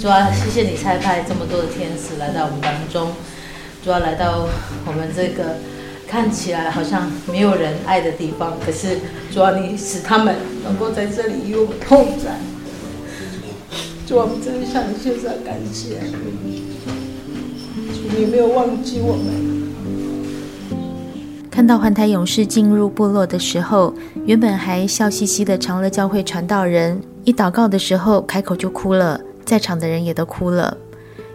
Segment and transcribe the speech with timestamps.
[0.00, 3.12] 主啊，谢谢你差派这么多的天使来到我们当中，
[3.84, 4.46] 主要来到
[4.84, 5.56] 我们这个
[6.08, 8.98] 看起来好像没有人爱的地方，可是
[9.32, 10.34] 主要你使他们
[10.64, 12.36] 能够在这里与我们同在。
[14.06, 15.98] 主啊，我们真的向你献上感谢，
[17.94, 19.56] 主你没有忘记我们。
[21.48, 23.94] 看到环台勇士进入部落的时候，
[24.26, 30.76] 原本还笑嘻嘻的长乐教会传道人，一祷告的时候开口就哭了，在场的人也都哭了。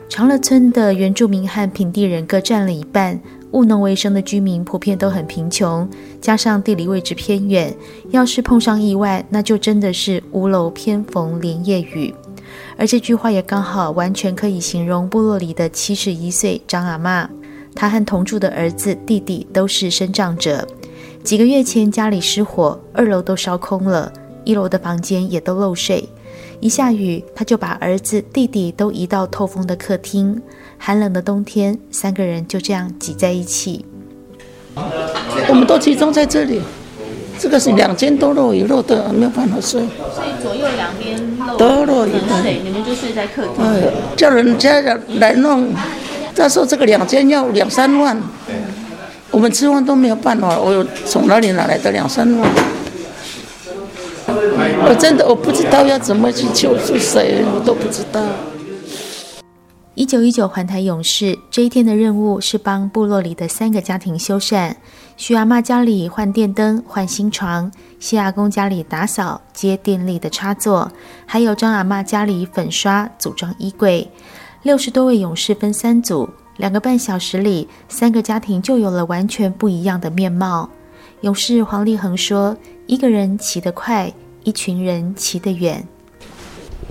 [0.08, 3.20] 长乐村的原住民和平地人各占了一半，
[3.52, 5.90] 务农为生的居民普遍都很贫穷，
[6.20, 7.74] 加上地理位置偏远，
[8.10, 12.14] 要是碰上意外，那就真的是屋漏偏逢连夜雨。
[12.78, 17.30] 而这句话也刚好完全可以形容部落里的七十一岁张阿嬷。
[17.74, 20.68] 他和同住的儿子、弟弟都是身障者。
[21.24, 24.12] 几个月前家里失火，二楼都烧空了，
[24.44, 26.10] 一楼的房间也都漏水。
[26.62, 30.40] 一下雨，他就把儿子、弟弟都移到透风的客厅。
[30.78, 33.84] 寒冷的冬天，三个人就这样挤在一起。
[35.50, 36.62] 我们都集中在这里，
[37.40, 39.82] 这个是两间都漏雨漏的，没有办法睡。
[40.14, 41.20] 所以左右两边
[41.58, 42.12] 都漏雨，
[42.44, 43.66] 对，你们就睡在客厅。
[43.66, 43.82] 哎，
[44.16, 44.82] 叫人家
[45.20, 45.74] 来弄。
[46.34, 48.16] 再说这个两间要两三万，
[49.32, 52.50] 我们吃饭都没有办法，我有从哪里拿来的两三万？
[54.84, 58.22] 我真的我不知道要怎么去求助谁，我都不知道。
[59.94, 64.74] 一九一九环台勇士这一天的任务是帮部落里的三个家庭修缮：
[65.18, 70.90] 徐阿嬷家里换电灯、换新床；谢阿公家里打扫、接电力的插座；
[71.26, 74.10] 还有张阿嬷家里粉刷、组装衣柜。
[74.64, 80.70] 六十多位勇士分三组，两个半小时里，三个家庭就有了完全不一样的面貌。
[81.22, 84.12] 勇士黄立恒说：“一个人骑得快，
[84.44, 85.86] 一群人骑得远。”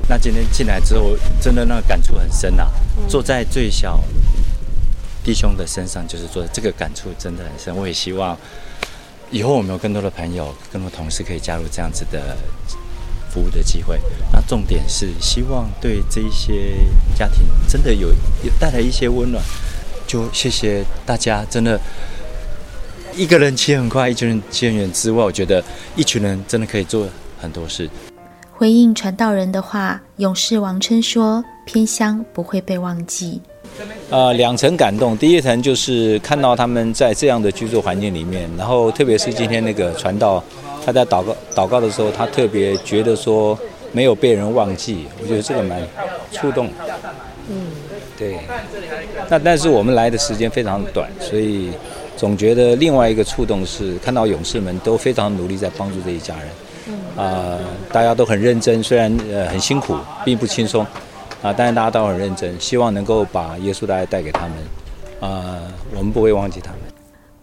[0.09, 2.66] 那今天进来之后，真的那个感触很深呐、
[3.09, 4.00] 坐在最小
[5.25, 7.77] 弟兄的身上，就是说这个感触真的很深。
[7.77, 8.37] 我也希望
[9.31, 12.37] 以后我们有更多的朋友、更多同事可以加入这样子的。
[13.33, 13.97] 服务的机会，
[14.32, 16.75] 那重点是希望对这一些
[17.17, 18.09] 家庭真的有
[18.43, 19.41] 有带来一些温暖。
[20.05, 21.81] 就谢谢大家，真的
[23.15, 25.62] 一个人骑很快，一群人骑很远之外，我觉得
[25.94, 27.09] 一群人真的可以做
[27.41, 27.89] 很多事。
[28.53, 33.41] 回应传道人的话，勇士王琛说：“偏乡不会被忘记。”
[34.11, 40.43] 呃，两层感动，第一层就是看到他们在这样的居住环境里面，然后特别是今天那个传道。
[40.84, 43.56] 他在祷告祷告的时候，他特别觉得说
[43.93, 45.81] 没有被人忘记，我觉得这个蛮
[46.33, 46.69] 触动。
[47.49, 47.67] 嗯，
[48.19, 48.39] 对。
[49.29, 51.71] 那但是我们来的时间非常短，所以
[52.17, 56.49] 总觉得另外一个触动是看到勇士们都非常努力在帮助这一家人。
[57.17, 57.61] 啊、呃，
[57.93, 60.87] 大家都很认真，虽然呃很辛苦，并不轻松。
[61.43, 64.53] 啊、但是大家都很认真，希望能够把耶稣的爱带给他们。
[65.21, 65.63] 啊、呃，
[65.97, 66.81] 我们不会忘记他们。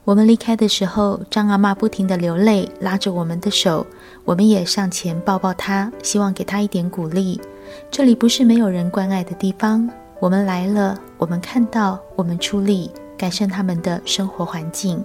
[0.03, 3.87] 我们离开的时候，张阿嬷不停地流泪，拉着我们的手，
[4.23, 7.41] 我们也上前抱抱她，希望给她一点鼓励。
[7.89, 15.03] 这里不是没有人关爱的地方，我们来了，我们看到，我们出力，改善他们的生活环境。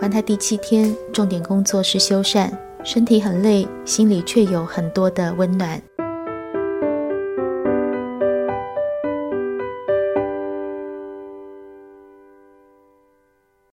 [0.00, 2.48] 环台第七天，重点工作是修缮，
[2.84, 5.82] 身体很累，心里却有很多的温暖。